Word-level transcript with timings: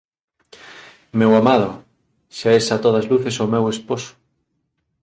Meu 1.19 1.31
amado, 1.39 1.69
xa 2.37 2.51
es 2.59 2.65
a 2.75 2.77
todas 2.85 3.05
luces 3.11 3.35
o 3.43 3.51
meu 3.53 3.65
esposo. 3.75 4.11